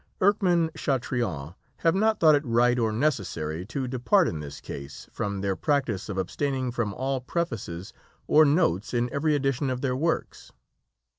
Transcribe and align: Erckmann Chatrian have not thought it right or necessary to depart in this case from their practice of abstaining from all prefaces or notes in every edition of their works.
Erckmann 0.19 0.71
Chatrian 0.73 1.53
have 1.77 1.93
not 1.93 2.19
thought 2.19 2.33
it 2.33 2.43
right 2.43 2.79
or 2.79 2.91
necessary 2.91 3.67
to 3.67 3.87
depart 3.87 4.27
in 4.27 4.39
this 4.39 4.59
case 4.59 5.07
from 5.13 5.41
their 5.41 5.55
practice 5.55 6.09
of 6.09 6.17
abstaining 6.17 6.71
from 6.71 6.91
all 6.95 7.21
prefaces 7.21 7.93
or 8.25 8.43
notes 8.43 8.95
in 8.95 9.13
every 9.13 9.35
edition 9.35 9.69
of 9.69 9.81
their 9.81 9.95
works. 9.95 10.51